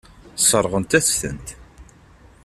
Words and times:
Sseṛɣent-as-tent. 0.41 1.47